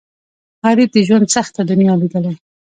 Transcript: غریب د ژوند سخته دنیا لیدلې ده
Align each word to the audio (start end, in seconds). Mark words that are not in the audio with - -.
غریب 0.63 0.89
د 0.93 0.97
ژوند 1.07 1.31
سخته 1.35 1.61
دنیا 1.71 1.93
لیدلې 2.01 2.31
ده 2.33 2.33